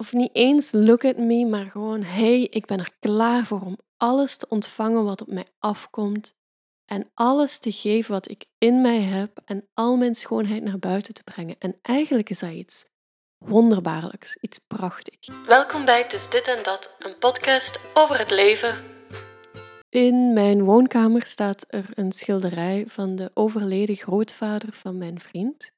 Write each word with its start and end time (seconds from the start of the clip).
Of 0.00 0.12
niet 0.12 0.30
eens 0.32 0.72
look 0.72 1.04
at 1.04 1.16
me, 1.16 1.46
maar 1.46 1.64
gewoon 1.64 2.02
hey, 2.02 2.40
ik 2.40 2.66
ben 2.66 2.78
er 2.78 2.92
klaar 2.98 3.44
voor 3.44 3.60
om 3.60 3.78
alles 3.96 4.36
te 4.36 4.46
ontvangen 4.48 5.04
wat 5.04 5.20
op 5.20 5.28
mij 5.28 5.46
afkomt 5.58 6.34
en 6.84 7.10
alles 7.14 7.58
te 7.58 7.72
geven 7.72 8.12
wat 8.12 8.30
ik 8.30 8.44
in 8.58 8.80
mij 8.80 9.00
heb 9.00 9.40
en 9.44 9.68
al 9.74 9.96
mijn 9.96 10.14
schoonheid 10.14 10.62
naar 10.62 10.78
buiten 10.78 11.14
te 11.14 11.22
brengen. 11.22 11.56
En 11.58 11.78
eigenlijk 11.82 12.30
is 12.30 12.38
dat 12.38 12.50
iets 12.50 12.86
wonderbaarlijks, 13.38 14.36
iets 14.36 14.58
prachtigs. 14.58 15.30
Welkom 15.46 15.84
bij 15.84 16.02
Het 16.02 16.12
is 16.12 16.28
dit 16.28 16.46
en 16.46 16.62
dat, 16.62 16.94
een 16.98 17.18
podcast 17.18 17.80
over 17.94 18.18
het 18.18 18.30
leven. 18.30 18.84
In 19.88 20.32
mijn 20.32 20.64
woonkamer 20.64 21.26
staat 21.26 21.64
er 21.68 21.84
een 21.94 22.12
schilderij 22.12 22.84
van 22.88 23.16
de 23.16 23.30
overleden 23.34 23.96
grootvader 23.96 24.72
van 24.72 24.98
mijn 24.98 25.20
vriend. 25.20 25.76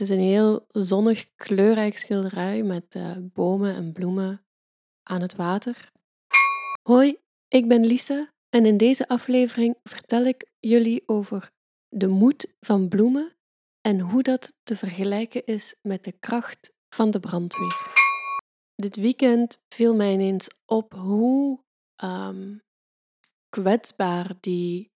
Het 0.00 0.08
is 0.08 0.16
een 0.16 0.24
heel 0.24 0.66
zonnig, 0.68 1.34
kleurrijk 1.36 1.98
schilderij 1.98 2.62
met 2.62 2.94
uh, 2.94 3.16
bomen 3.18 3.74
en 3.74 3.92
bloemen 3.92 4.44
aan 5.02 5.20
het 5.20 5.34
water. 5.34 5.90
Hoi, 6.82 7.16
ik 7.48 7.68
ben 7.68 7.86
Lisa 7.86 8.32
en 8.48 8.66
in 8.66 8.76
deze 8.76 9.08
aflevering 9.08 9.76
vertel 9.82 10.24
ik 10.24 10.50
jullie 10.60 11.02
over 11.06 11.50
de 11.88 12.08
moed 12.08 12.54
van 12.60 12.88
bloemen 12.88 13.36
en 13.80 14.00
hoe 14.00 14.22
dat 14.22 14.56
te 14.62 14.76
vergelijken 14.76 15.46
is 15.46 15.76
met 15.82 16.04
de 16.04 16.12
kracht 16.12 16.72
van 16.88 17.10
de 17.10 17.20
brandweer. 17.20 17.92
Dit 18.74 18.96
weekend 18.96 19.64
viel 19.68 19.94
mij 19.94 20.12
ineens 20.12 20.50
op 20.66 20.92
hoe 20.92 21.64
um, 22.04 22.62
kwetsbaar 23.48 24.32
die 24.40 24.92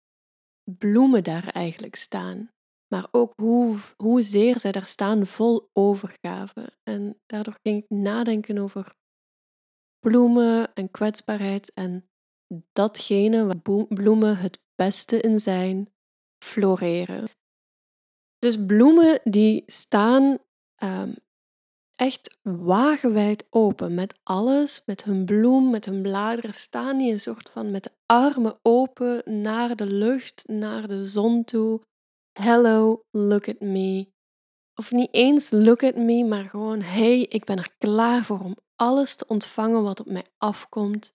bloemen 0.63 1.23
daar 1.23 1.47
eigenlijk 1.47 1.95
staan. 1.95 2.50
Maar 2.93 3.07
ook 3.11 3.33
hoe, 3.35 3.77
hoezeer 3.97 4.59
zij 4.59 4.71
daar 4.71 4.85
staan 4.85 5.25
vol 5.25 5.69
overgave. 5.73 6.77
En 6.83 7.19
daardoor 7.25 7.57
ging 7.63 7.83
ik 7.83 7.89
nadenken 7.89 8.57
over 8.57 8.95
bloemen 9.99 10.73
en 10.73 10.91
kwetsbaarheid 10.91 11.73
en 11.73 12.09
datgene 12.71 13.45
waar 13.45 13.85
bloemen 13.87 14.37
het 14.37 14.59
beste 14.75 15.19
in 15.19 15.39
zijn, 15.39 15.93
floreren. 16.43 17.29
Dus 18.37 18.65
bloemen 18.65 19.19
die 19.23 19.63
staan 19.65 20.37
um, 20.83 21.15
echt 21.95 22.37
wagenwijd 22.41 23.47
open 23.49 23.93
met 23.93 24.19
alles, 24.23 24.81
met 24.85 25.03
hun 25.03 25.25
bloem, 25.25 25.69
met 25.69 25.85
hun 25.85 26.01
bladeren, 26.01 26.53
staan 26.53 26.97
die 26.97 27.11
een 27.11 27.19
soort 27.19 27.49
van 27.49 27.71
met 27.71 27.83
de 27.83 27.91
armen 28.05 28.59
open 28.61 29.41
naar 29.41 29.75
de 29.75 29.85
lucht, 29.85 30.47
naar 30.47 30.87
de 30.87 31.03
zon 31.03 31.43
toe. 31.43 31.81
Hello, 32.39 33.03
look 33.09 33.47
at 33.47 33.59
me. 33.59 34.11
Of 34.75 34.91
niet 34.91 35.13
eens 35.13 35.51
look 35.51 35.83
at 35.83 35.95
me, 35.95 36.25
maar 36.25 36.43
gewoon 36.43 36.81
hey, 36.81 37.21
ik 37.21 37.45
ben 37.45 37.57
er 37.57 37.75
klaar 37.77 38.23
voor 38.23 38.39
om 38.39 38.57
alles 38.75 39.15
te 39.15 39.27
ontvangen 39.27 39.83
wat 39.83 39.99
op 39.99 40.05
mij 40.05 40.25
afkomt 40.37 41.13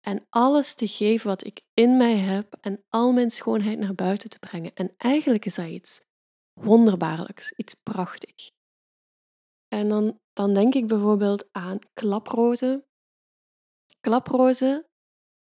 en 0.00 0.26
alles 0.28 0.74
te 0.74 0.86
geven 0.86 1.26
wat 1.28 1.44
ik 1.46 1.60
in 1.74 1.96
mij 1.96 2.16
heb 2.16 2.56
en 2.60 2.84
al 2.88 3.12
mijn 3.12 3.30
schoonheid 3.30 3.78
naar 3.78 3.94
buiten 3.94 4.30
te 4.30 4.38
brengen. 4.38 4.74
En 4.74 4.94
eigenlijk 4.96 5.44
is 5.44 5.54
dat 5.54 5.66
iets 5.66 6.04
wonderbaarlijks, 6.52 7.52
iets 7.52 7.74
prachtigs. 7.74 8.50
En 9.68 9.88
dan, 9.88 10.20
dan 10.32 10.54
denk 10.54 10.74
ik 10.74 10.86
bijvoorbeeld 10.86 11.48
aan 11.52 11.78
klaprozen. 11.92 12.86
Klaprozen, 14.00 14.86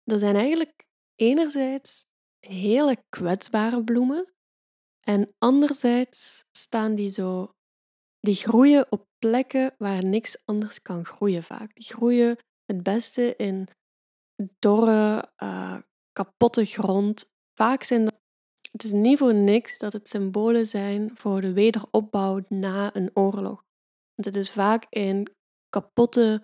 dat 0.03 0.19
zijn 0.19 0.35
eigenlijk 0.35 0.85
enerzijds 1.15 2.05
hele 2.39 3.03
kwetsbare 3.09 3.83
bloemen 3.83 4.33
en 5.03 5.33
anderzijds 5.37 6.45
staan 6.57 6.95
die 6.95 7.09
zo, 7.09 7.51
die 8.19 8.35
groeien 8.35 8.91
op 8.91 9.07
plekken 9.19 9.75
waar 9.77 10.05
niks 10.05 10.37
anders 10.45 10.81
kan 10.81 11.05
groeien 11.05 11.43
vaak. 11.43 11.75
Die 11.75 11.85
groeien 11.85 12.37
het 12.65 12.83
beste 12.83 13.35
in 13.35 13.67
dorre, 14.59 15.31
uh, 15.43 15.77
kapotte 16.11 16.65
grond. 16.65 17.31
Vaak 17.53 17.83
zijn 17.83 18.05
dat, 18.05 18.21
het 18.71 18.83
is 18.83 18.91
niet 18.91 19.17
voor 19.17 19.33
niks 19.33 19.79
dat 19.79 19.93
het 19.93 20.07
symbolen 20.07 20.67
zijn 20.67 21.11
voor 21.13 21.41
de 21.41 21.53
wederopbouw 21.53 22.39
na 22.47 22.95
een 22.95 23.11
oorlog. 23.13 23.63
Want 24.15 24.25
het 24.25 24.35
is 24.35 24.51
vaak 24.51 24.85
in 24.89 25.27
kapotte 25.69 26.43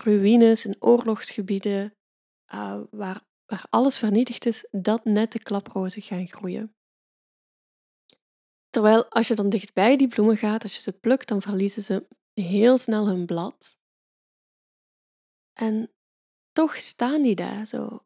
ruïnes, 0.00 0.66
in 0.66 0.76
oorlogsgebieden, 0.78 1.94
uh, 2.54 2.80
waar, 2.90 3.22
waar 3.46 3.64
alles 3.70 3.98
vernietigd 3.98 4.46
is, 4.46 4.68
dat 4.70 5.04
net 5.04 5.32
de 5.32 5.38
klaprozen 5.38 6.02
gaan 6.02 6.26
groeien. 6.26 6.74
Terwijl 8.70 9.08
als 9.08 9.28
je 9.28 9.34
dan 9.34 9.48
dichtbij 9.48 9.96
die 9.96 10.08
bloemen 10.08 10.36
gaat, 10.36 10.62
als 10.62 10.74
je 10.74 10.80
ze 10.80 10.92
plukt, 10.92 11.28
dan 11.28 11.42
verliezen 11.42 11.82
ze 11.82 12.06
heel 12.34 12.78
snel 12.78 13.08
hun 13.08 13.26
blad. 13.26 13.78
En 15.52 15.90
toch 16.52 16.76
staan 16.76 17.22
die 17.22 17.34
daar 17.34 17.66
zo. 17.66 18.04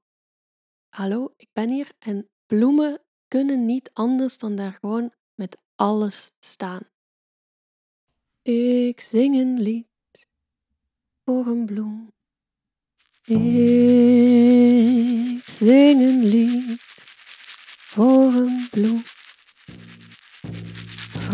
Hallo, 0.88 1.34
ik 1.36 1.48
ben 1.52 1.70
hier 1.70 1.90
en 1.98 2.28
bloemen 2.46 3.02
kunnen 3.28 3.64
niet 3.64 3.90
anders 3.92 4.38
dan 4.38 4.56
daar 4.56 4.72
gewoon 4.80 5.12
met 5.34 5.56
alles 5.74 6.30
staan. 6.40 6.82
Ik 8.42 9.00
zing 9.00 9.36
een 9.36 9.60
lied 9.60 10.28
voor 11.24 11.46
een 11.46 11.66
bloem. 11.66 12.12
Ik 13.24 13.38
zing 15.48 16.00
een 16.00 16.24
lied 16.24 16.82
voor 17.86 18.34
een 18.34 18.68
bloem. 18.70 19.02
Ik 21.24 21.30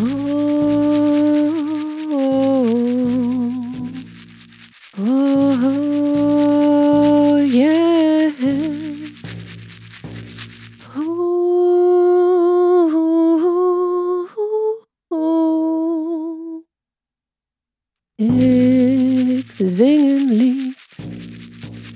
zing 19.68 20.02
een 20.02 20.32
lied 20.32 20.98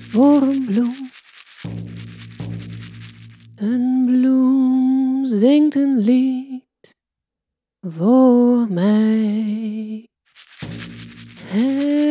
voor 0.09 0.41
een 0.41 0.65
bloem. 0.65 1.09
Een 3.55 4.03
bloem 4.05 5.25
zingt 5.25 5.75
een 5.75 5.97
lied 5.97 6.44
voor 7.87 8.71
mij. 8.71 10.07
Hey. 11.41 12.05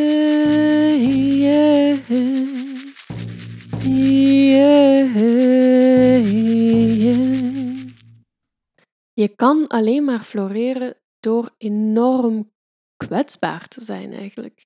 Je 9.13 9.35
kan 9.35 9.67
alleen 9.67 10.03
maar 10.03 10.19
floreren 10.19 10.95
door 11.19 11.53
enorm 11.57 12.51
kwetsbaar 12.95 13.67
te 13.67 13.81
zijn 13.81 14.13
eigenlijk. 14.13 14.65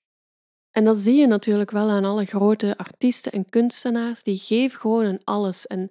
En 0.72 0.84
dat 0.84 0.98
zie 0.98 1.16
je 1.16 1.28
natuurlijk 1.28 1.72
wel 1.72 1.90
aan 1.90 2.06
alle 2.06 2.26
grote 2.26 2.78
artiesten 2.78 3.32
en 3.32 3.50
kunstenaars. 3.50 4.24
Die 4.24 4.38
geven 4.38 4.80
gewoon 4.80 5.04
hun 5.04 5.22
alles. 5.24 5.68
En 5.68 5.90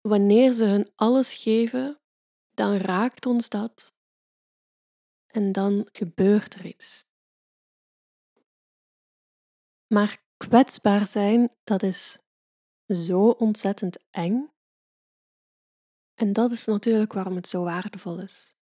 wanneer 0.00 0.52
ze 0.52 0.64
hun 0.64 0.88
alles 0.94 1.34
geven, 1.34 1.98
dan 2.54 2.76
raakt 2.76 3.26
ons 3.26 3.48
dat 3.48 3.92
en 5.26 5.52
dan 5.52 5.88
gebeurt 5.92 6.54
er 6.54 6.66
iets. 6.66 7.04
Maar 9.86 10.22
kwetsbaar 10.36 11.06
zijn, 11.06 11.50
dat 11.64 11.82
is 11.82 12.18
zo 12.88 13.28
ontzettend 13.28 13.98
eng. 14.10 14.50
En 16.14 16.32
dat 16.32 16.50
is 16.50 16.64
natuurlijk 16.64 17.12
waarom 17.12 17.34
het 17.34 17.48
zo 17.48 17.62
waardevol 17.62 18.20
is. 18.20 18.54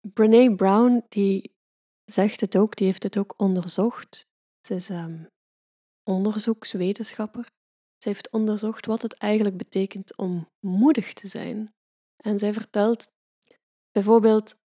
Brene 0.00 0.54
Brown 0.54 1.04
die 1.08 1.56
zegt 2.04 2.40
het 2.40 2.56
ook, 2.56 2.76
die 2.76 2.86
heeft 2.86 3.02
het 3.02 3.18
ook 3.18 3.34
onderzocht. 3.36 4.26
Ze 4.60 4.74
is 4.74 4.88
um, 4.88 5.28
onderzoekswetenschapper. 6.02 7.50
Ze 7.98 8.08
heeft 8.08 8.30
onderzocht 8.30 8.86
wat 8.86 9.02
het 9.02 9.14
eigenlijk 9.14 9.56
betekent 9.56 10.16
om 10.16 10.50
moedig 10.60 11.12
te 11.12 11.26
zijn. 11.26 11.74
En 12.16 12.38
zij 12.38 12.52
vertelt 12.52 13.12
bijvoorbeeld 13.92 14.64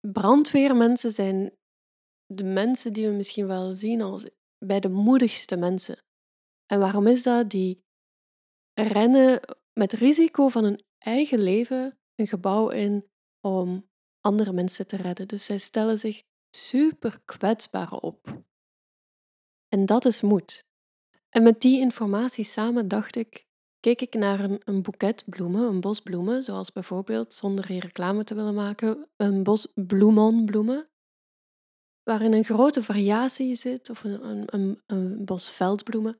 brandweermensen 0.00 1.10
zijn 1.10 1.56
de 2.26 2.44
mensen 2.44 2.92
die 2.92 3.08
we 3.08 3.14
misschien 3.14 3.46
wel 3.46 3.74
zien 3.74 4.02
als 4.02 4.28
bij 4.58 4.80
de 4.80 4.88
moedigste 4.88 5.56
mensen. 5.56 6.04
En 6.66 6.78
waarom 6.78 7.06
is 7.06 7.22
dat? 7.22 7.50
Die 7.50 7.84
rennen 8.74 9.40
met 9.72 9.92
risico 9.92 10.48
van 10.48 10.64
hun 10.64 10.82
eigen 10.98 11.40
leven 11.40 11.98
een 12.14 12.26
gebouw 12.26 12.68
in 12.68 13.10
om 13.40 13.88
andere 14.20 14.52
mensen 14.52 14.86
te 14.86 14.96
redden. 14.96 15.28
Dus 15.28 15.44
zij 15.44 15.58
stellen 15.58 15.98
zich 15.98 16.22
super 16.50 17.20
kwetsbaar 17.24 17.92
op. 17.92 18.42
En 19.68 19.86
dat 19.86 20.04
is 20.04 20.20
moed. 20.20 20.66
En 21.28 21.42
met 21.42 21.60
die 21.60 21.80
informatie 21.80 22.44
samen 22.44 22.88
dacht 22.88 23.16
ik, 23.16 23.47
keek 23.94 24.14
ik 24.14 24.20
naar 24.20 24.40
een, 24.40 24.60
een 24.64 24.82
boeket 24.82 25.24
bloemen, 25.26 25.62
een 25.62 25.80
bos 25.80 26.00
bloemen, 26.00 26.42
zoals 26.42 26.72
bijvoorbeeld, 26.72 27.34
zonder 27.34 27.66
hier 27.66 27.80
reclame 27.80 28.24
te 28.24 28.34
willen 28.34 28.54
maken, 28.54 29.08
een 29.16 29.42
bos 29.42 29.72
bloemonbloemen. 29.74 30.88
waarin 32.02 32.32
een 32.32 32.44
grote 32.44 32.82
variatie 32.82 33.54
zit, 33.54 33.90
of 33.90 34.04
een, 34.04 34.54
een, 34.54 34.82
een, 34.86 35.24
bos 35.24 35.50
veldbloemen, 35.50 36.18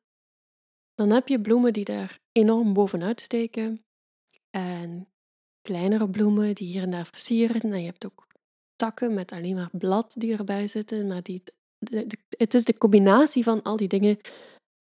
dan 0.95 1.11
heb 1.11 1.29
je 1.29 1.41
bloemen 1.41 1.73
die 1.73 1.85
daar 1.85 2.19
enorm 2.33 2.73
bovenuit 2.73 3.21
steken. 3.21 3.85
En 4.51 5.09
kleinere 5.61 6.11
bloemen 6.11 6.55
die 6.55 6.69
hier 6.69 6.83
en 6.83 6.91
daar 6.91 7.07
versieren. 7.07 7.61
En 7.61 7.81
je 7.81 7.87
hebt 7.87 8.07
ook 8.07 8.27
takken 8.77 9.15
met 9.15 9.33
alleen 9.33 9.55
maar 9.55 9.71
blad 9.73 10.15
die 10.17 10.37
erbij 10.37 10.67
zitten. 10.69 11.07
Maar 11.07 11.23
die, 11.23 11.43
het 12.29 12.55
is 12.55 12.65
de 12.65 12.79
combinatie 12.79 13.43
van 13.43 13.63
al 13.63 13.77
die 13.77 13.89
dingen 13.89 14.19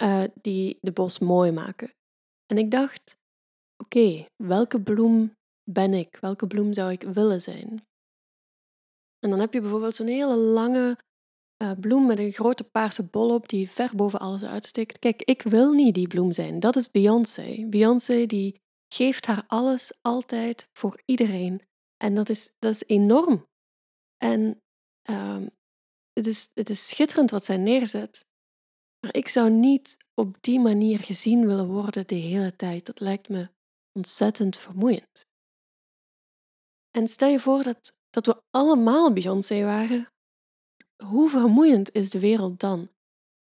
uh, 0.03 0.23
die 0.41 0.77
de 0.81 0.91
bos 0.91 1.19
mooi 1.19 1.51
maken. 1.51 1.91
En 2.47 2.57
ik 2.57 2.71
dacht, 2.71 3.17
oké, 3.83 4.27
welke 4.35 4.81
bloem 4.81 5.35
ben 5.63 5.93
ik? 5.93 6.17
Welke 6.21 6.47
bloem 6.47 6.73
zou 6.73 6.91
ik 6.91 7.01
willen 7.01 7.41
zijn? 7.41 7.85
En 9.19 9.29
dan 9.29 9.39
heb 9.39 9.53
je 9.53 9.61
bijvoorbeeld 9.61 9.95
zo'n 9.95 10.07
hele 10.07 10.35
lange 10.35 10.97
uh, 11.63 11.71
bloem 11.79 12.05
met 12.05 12.19
een 12.19 12.31
grote 12.31 12.69
paarse 12.69 13.03
bol 13.03 13.33
op 13.33 13.49
die 13.49 13.69
ver 13.69 13.95
boven 13.95 14.19
alles 14.19 14.43
uitsteekt. 14.43 14.99
Kijk, 14.99 15.21
ik 15.23 15.41
wil 15.41 15.71
niet 15.71 15.93
die 15.93 16.07
bloem 16.07 16.31
zijn. 16.31 16.59
Dat 16.59 16.75
is 16.75 16.91
Beyoncé. 16.91 17.65
Beyoncé 17.69 18.25
die 18.25 18.61
geeft 18.93 19.25
haar 19.25 19.43
alles 19.47 19.97
altijd 20.01 20.69
voor 20.73 21.01
iedereen. 21.05 21.61
En 21.97 22.15
dat 22.15 22.29
is, 22.29 22.55
dat 22.59 22.71
is 22.71 22.83
enorm. 22.85 23.47
En 24.17 24.61
um, 25.09 25.49
het, 26.13 26.27
is, 26.27 26.51
het 26.53 26.69
is 26.69 26.89
schitterend 26.89 27.31
wat 27.31 27.45
zij 27.45 27.57
neerzet. 27.57 28.25
Maar 28.99 29.15
ik 29.15 29.27
zou 29.27 29.49
niet 29.49 29.97
op 30.19 30.37
die 30.41 30.59
manier 30.59 30.99
gezien 30.99 31.45
willen 31.45 31.67
worden 31.67 32.07
de 32.07 32.15
hele 32.15 32.55
tijd. 32.55 32.85
Dat 32.85 32.99
lijkt 32.99 33.29
me 33.29 33.49
ontzettend 33.91 34.57
vermoeiend. 34.57 35.25
En 36.91 37.07
stel 37.07 37.29
je 37.29 37.39
voor 37.39 37.63
dat, 37.63 37.97
dat 38.09 38.25
we 38.25 38.41
allemaal 38.49 39.13
Beyoncé 39.13 39.63
waren. 39.63 40.11
Hoe 41.03 41.29
vermoeiend 41.29 41.93
is 41.93 42.09
de 42.09 42.19
wereld 42.19 42.59
dan? 42.59 42.89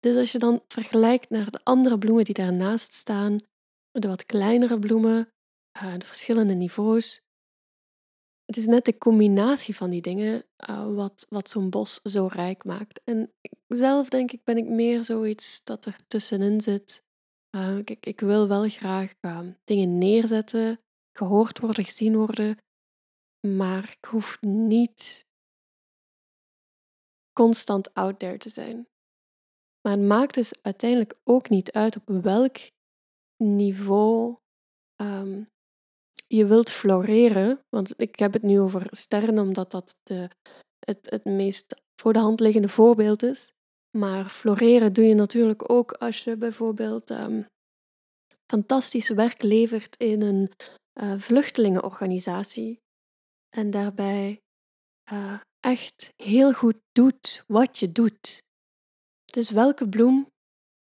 Dus 0.01 0.17
als 0.17 0.33
je 0.33 0.39
dan 0.39 0.63
vergelijkt 0.69 1.31
naar 1.31 1.51
de 1.51 1.61
andere 1.63 1.99
bloemen 1.99 2.25
die 2.25 2.35
daarnaast 2.35 2.93
staan, 2.93 3.41
de 3.91 4.09
wat 4.09 4.25
kleinere 4.25 4.79
bloemen, 4.79 5.33
eh, 5.73 5.95
de 5.99 6.07
verschillende 6.07 6.55
niveaus. 6.55 7.27
Het 8.49 8.57
is 8.57 8.67
net 8.67 8.85
de 8.85 8.99
combinatie 8.99 9.77
van 9.77 9.91
die 9.91 10.03
dingen 10.03 10.45
uh, 10.71 10.95
wat, 10.95 11.27
wat 11.29 11.49
zo'n 11.49 11.71
bos 11.71 12.03
zo 12.03 12.27
rijk 12.27 12.65
maakt. 12.65 13.01
En 13.05 13.33
zelf 13.67 14.09
denk 14.09 14.33
ik, 14.33 14.45
ben 14.45 14.57
ik 14.57 14.69
meer 14.69 15.05
zoiets 15.05 15.61
dat 15.65 15.85
er 15.85 15.97
tussenin 16.07 16.61
zit. 16.61 17.05
Uh, 17.57 17.85
kijk, 17.85 18.07
ik 18.07 18.21
wil 18.21 18.49
wel 18.49 18.69
graag 18.69 19.15
dingen 19.65 19.99
neerzetten, 19.99 20.81
gehoord 21.13 21.59
worden, 21.59 21.85
gezien 21.85 22.17
worden, 22.17 22.59
maar 23.47 23.97
ik 24.01 24.05
hoef 24.05 24.41
niet 24.41 25.27
constant 27.33 27.95
out 27.95 28.19
there 28.19 28.37
te 28.37 28.49
zijn. 28.49 28.89
Maar 29.81 29.97
het 29.97 30.07
maakt 30.07 30.35
dus 30.35 30.63
uiteindelijk 30.63 31.19
ook 31.25 31.49
niet 31.49 31.73
uit 31.73 31.97
op 31.97 32.23
welk 32.23 32.57
niveau 33.37 34.37
um, 34.97 35.49
je 36.29 36.47
wilt 36.47 36.71
floreren. 36.71 37.61
Want 37.69 38.01
ik 38.01 38.19
heb 38.19 38.33
het 38.33 38.43
nu 38.43 38.61
over 38.61 38.87
sterren, 38.91 39.39
omdat 39.39 39.71
dat 39.71 39.97
de, 40.03 40.31
het, 40.79 41.11
het 41.11 41.25
meest 41.25 41.83
voor 42.01 42.13
de 42.13 42.19
hand 42.19 42.41
liggende 42.41 42.69
voorbeeld 42.69 43.23
is. 43.23 43.53
Maar 43.99 44.29
floreren 44.29 44.93
doe 44.93 45.05
je 45.05 45.15
natuurlijk 45.15 45.71
ook 45.71 45.93
als 45.93 46.25
je 46.25 46.37
bijvoorbeeld 46.37 47.11
um, 47.11 47.47
fantastisch 48.53 49.09
werk 49.09 49.43
levert 49.43 49.97
in 49.97 50.23
een 50.23 50.51
uh, 51.03 51.19
vluchtelingenorganisatie. 51.19 52.81
En 53.57 53.71
daarbij 53.71 54.41
uh, 55.13 55.41
echt 55.61 56.13
heel 56.17 56.53
goed 56.53 56.81
doet 56.93 57.45
wat 57.47 57.79
je 57.79 57.93
doet. 57.93 58.39
Dus 59.25 59.51
welke 59.51 59.89
bloem 59.89 60.27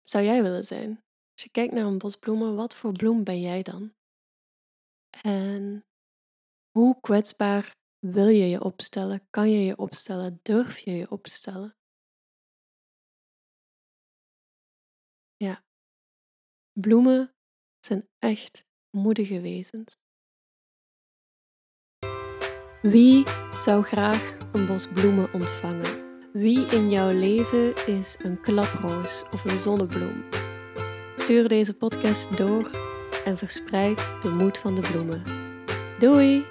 zou 0.02 0.24
jij 0.24 0.42
willen 0.42 0.64
zijn? 0.64 0.90
Als 1.32 1.42
je 1.42 1.50
kijkt 1.50 1.72
naar 1.72 1.84
een 1.84 1.98
bos 1.98 2.16
bloemen, 2.16 2.54
wat 2.54 2.76
voor 2.76 2.92
bloem 2.92 3.24
ben 3.24 3.40
jij 3.40 3.62
dan? 3.62 3.92
En 5.22 5.86
hoe 6.70 7.00
kwetsbaar 7.00 7.76
wil 7.98 8.28
je 8.28 8.48
je 8.48 8.64
opstellen? 8.64 9.26
Kan 9.30 9.50
je 9.50 9.64
je 9.64 9.78
opstellen? 9.78 10.40
Durf 10.42 10.78
je 10.78 10.90
je 10.90 11.10
opstellen? 11.10 11.76
Ja, 15.36 15.64
bloemen 16.72 17.34
zijn 17.80 18.08
echt 18.18 18.66
moedige 18.90 19.40
wezens. 19.40 19.96
Wie 22.82 23.24
zou 23.58 23.82
graag 23.82 24.38
een 24.52 24.66
bos 24.66 24.88
bloemen 24.88 25.32
ontvangen? 25.32 26.20
Wie 26.32 26.66
in 26.66 26.90
jouw 26.90 27.10
leven 27.10 27.86
is 27.86 28.16
een 28.18 28.40
klaproos 28.40 29.24
of 29.32 29.44
een 29.44 29.58
zonnebloem? 29.58 30.24
Stuur 31.14 31.48
deze 31.48 31.76
podcast 31.76 32.36
door 32.36 32.93
en 33.24 33.38
verspreid 33.38 34.08
de 34.20 34.28
moed 34.28 34.58
van 34.58 34.74
de 34.74 34.80
bloemen. 34.80 35.22
Doei! 35.98 36.46